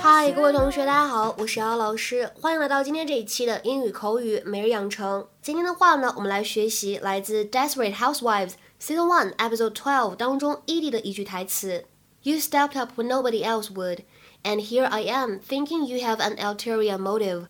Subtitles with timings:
[0.00, 5.26] 嗨，各位同学，大家好，我是姚老师，欢迎来到今天这一期的英语口语每日养成。
[5.42, 8.50] 今天的话呢，我们来学习来自《Desperate Housewives》
[8.80, 11.86] Season One Episode Twelve 当中 Edie 的一句台词
[12.23, 14.03] ：“You stepped up when nobody else would,
[14.43, 17.47] and here I am thinking you have an ulterior motive.”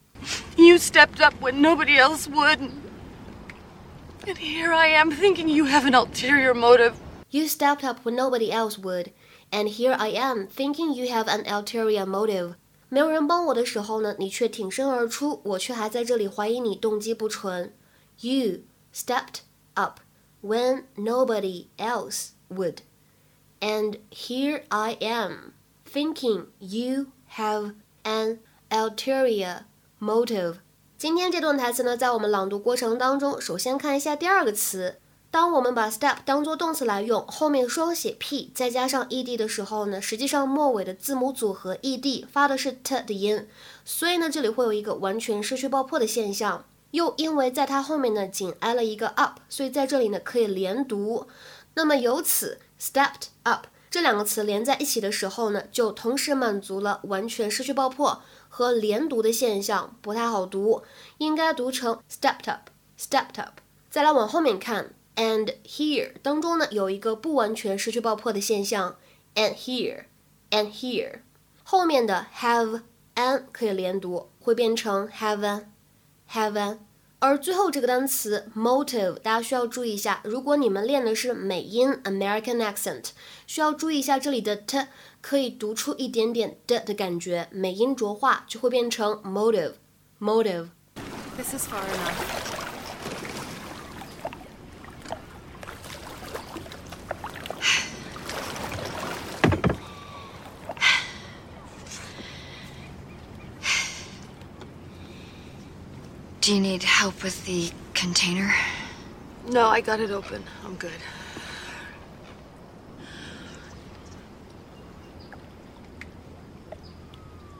[0.55, 2.71] You stepped up when nobody else would.
[4.27, 6.93] And here I am thinking you have an ulterior motive.
[7.31, 9.13] You stepped up when nobody else would,
[9.49, 12.55] and here I am thinking you have an ulterior motive.
[12.89, 17.73] 没有人帮我的时候呢，你却挺身而出，我却还在这里怀疑你动机不纯。
[18.19, 19.41] You stepped
[19.75, 20.01] up
[20.43, 22.79] when nobody else would,
[23.64, 25.54] And here I am
[25.90, 29.60] thinking you have an ulterior
[29.98, 30.56] motive.
[30.98, 34.96] 今天这段台词呢，在我们朗读过程当中，首先看一下第二个词。
[35.30, 43.48] 当我们把 step 当做动词来用，后面双写 p 再加上 ed 的时候呢，实际上末尾的字母组合 ed 发的是 t 的音，
[43.82, 46.66] 所以呢，这里会有一个完全失去爆破的现象。
[46.90, 51.26] 又因为在它后面呢紧挨了一个 up，所以在这里呢可以连读。
[51.74, 60.82] 那么由此 stepped up 这两个词连在一起的时候呢，就同时满足了完全失去爆破和连读的现象，不太好读，
[61.18, 63.60] 应该读成 stepped up，stepped up。
[63.88, 68.96] 再来往后面看，and here 当中呢有一个不完全失去爆破的现象
[69.36, 71.20] ，and here，and here
[71.62, 72.82] 后面的 have
[73.14, 76.78] an 可以连读，会变成 have an，have an。
[77.20, 83.10] 而最后这个单词 motive，大家需要注意一下，如果你们练的是美音 American accent，
[83.46, 84.86] 需要注意一下这里的 t
[85.22, 90.68] 可以读出一点点的的感觉，美音浊化就会变成 motive，motive。
[91.36, 92.53] This is far enough.
[106.44, 108.52] Do you need help with the container?
[109.48, 110.44] No, I got it open.
[110.62, 111.00] I'm good.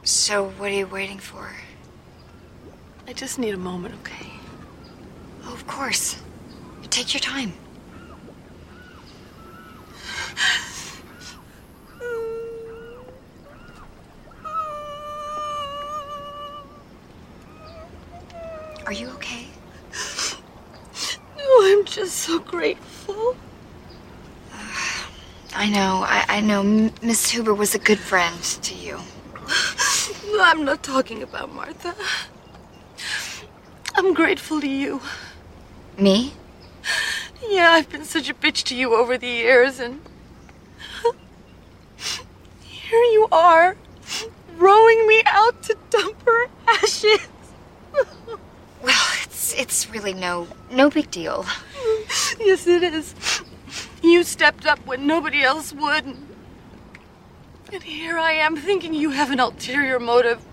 [0.03, 1.49] So, what are you waiting for?
[3.07, 4.29] I just need a moment, okay?
[5.45, 6.21] Oh, of course.
[6.91, 7.53] Take your time.
[18.85, 19.47] Are you okay?
[21.37, 23.35] Oh, I'm just so grateful.
[24.53, 25.07] Uh,
[25.55, 26.61] I know, I, I know.
[27.01, 28.99] Miss Huber was a good friend to you.
[30.39, 31.95] I'm not talking about Martha.
[33.95, 35.01] I'm grateful to you.
[35.97, 36.33] Me?
[37.47, 40.01] Yeah, I've been such a bitch to you over the years, and
[42.63, 43.77] here you are,
[44.57, 47.27] rowing me out to dump her ashes.
[49.57, 51.45] It's really no no big deal.
[52.39, 53.15] yes, it is.
[54.01, 56.05] You stepped up when nobody else would.
[56.05, 56.27] And,
[57.71, 60.43] and here I am thinking you have an ulterior motive.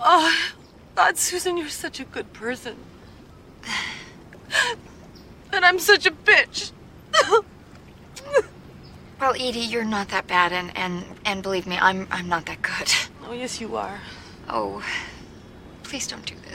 [0.00, 0.52] oh,
[0.94, 2.76] God, Susan, you're such a good person.
[5.52, 6.72] And I'm such a bitch.
[9.20, 12.62] Well, Edie, you're not that bad, and and and believe me, I'm I'm not that
[12.62, 12.92] good.
[13.26, 14.00] oh, yes, you are.
[14.48, 14.80] Oh,
[15.82, 16.47] please don't do this.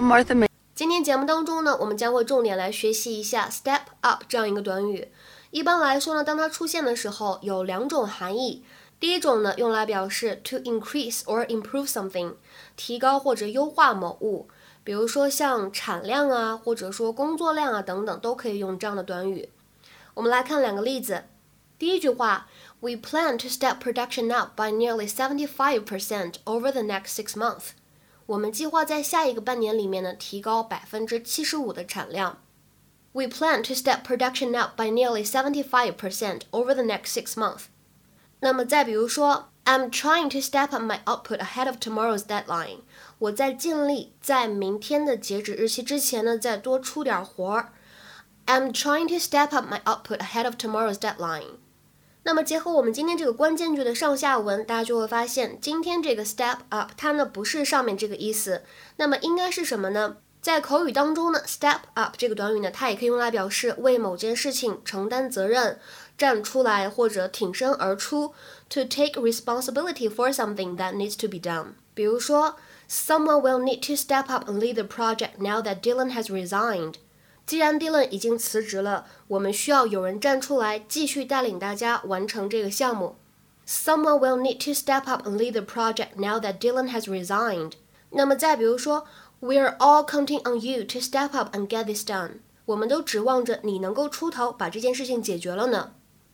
[0.00, 0.48] Martha may.
[0.74, 5.08] 今天节目当中呢，我们将会重点来学习一下 step up 这样一个短语。
[5.50, 8.64] 一般来说呢，当它出现的时候有两种含义。
[8.98, 12.34] 第一种呢，用来表示 to increase or improve something，
[12.74, 14.48] 提高或者优化某物，
[14.82, 19.50] 比如说像产量啊，或者说工作量啊等等，都可以用这样的短语。
[20.14, 21.24] 我们来看两个例子。
[21.78, 22.48] 第一句话
[22.80, 27.70] ，We plan to step production up by nearly seventy-five percent over the next six months。
[28.27, 32.41] 我们计划在下一个半年里面呢，提高百分之七十五的产量。
[33.11, 37.63] We plan to step production up by nearly seventy-five percent over the next six months。
[38.41, 42.81] 那么再比如说，I'm trying to step up my output ahead of tomorrow's deadline。
[43.17, 47.73] 我在尽力在明天的截止日期之前呢，再多出点活儿。
[48.45, 51.57] I'm trying to step up my output ahead of tomorrow's deadline。
[52.26, 58.62] 那么结合我们今天这个关键句的上下文，大家就会发现，今天这个 step up 它呢不是上面这个意思，
[58.96, 60.16] 那么应该是什么呢？
[60.40, 65.78] 在口语当中呢，step up 这个短语呢，它也可以用来表示为某件事情承担责任、
[66.16, 68.34] 站出来或者挺身而出
[68.70, 71.74] ，to take responsibility for something that needs to be done。
[71.92, 72.56] 比如说
[72.90, 76.94] ，Someone will need to step up and lead the project now that Dylan has resigned。
[77.45, 83.15] 既然 Dylan 已经辞职了，我们需要有人站出来继续带领大家完成这个项目。
[83.67, 87.73] Someone will need to step up and lead the project now that Dylan has resigned。
[88.11, 89.05] 那么再比如说，
[89.41, 92.39] We're all counting on you to step up and get this done。
[92.65, 95.93] 我们都指望着你能够出头，把这件事情解决了呢。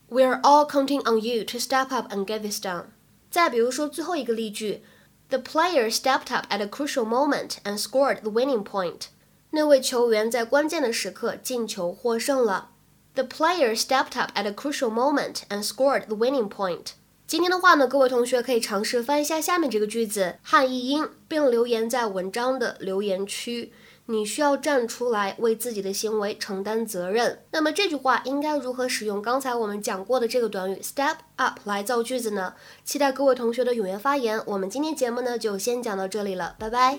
[0.09, 2.85] We're all counting on you to step up and get this done。
[3.31, 4.83] 再比如说最后一个例句，
[5.29, 9.07] The player stepped up at a crucial moment and scored the winning point。
[9.50, 12.70] 那位球员在关键的时刻进球获胜了。
[13.14, 16.92] The player stepped up at a crucial moment and scored the winning point。
[17.26, 23.72] 今天的话呢，各位同学可以尝试翻一下下面这个句子汉译英，并留言在文章的留言区。
[24.06, 27.44] 你需要站出来为自己的行为承担责任。
[27.52, 32.54] 那么这句话应该如何使用刚才我们讲过的这个短语 step up 来造句子呢？
[32.84, 34.42] 期待各位同学的踊跃发言。
[34.46, 36.98] 我们今天节目呢就先讲到这里了，拜拜。